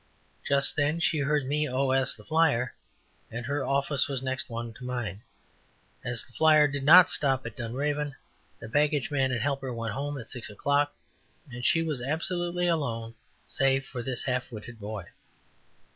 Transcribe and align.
Just 0.43 0.75
then 0.75 0.99
she 0.99 1.19
heard 1.19 1.45
me 1.45 1.67
"OS" 1.67 2.15
the 2.15 2.23
flyer 2.25 2.73
and 3.29 3.45
her 3.45 3.63
office 3.63 4.07
was 4.07 4.19
the 4.21 4.25
next 4.25 4.49
one 4.49 4.73
to 4.73 4.83
mine. 4.83 5.21
As 6.03 6.25
the 6.25 6.33
flyer 6.33 6.67
did 6.67 6.83
not 6.83 7.11
stop 7.11 7.45
at 7.45 7.55
Dunraven, 7.55 8.15
the 8.57 8.67
baggageman 8.67 9.31
and 9.31 9.39
helper 9.41 9.71
went 9.71 9.93
home 9.93 10.17
at 10.17 10.27
six 10.27 10.49
o'clock 10.49 10.91
and 11.51 11.63
she 11.63 11.83
was 11.83 12.01
absolutely 12.01 12.65
alone 12.65 13.13
save 13.45 13.85
for 13.85 14.01
this 14.01 14.23
half 14.23 14.51
witted 14.51 14.79
boy. 14.79 15.05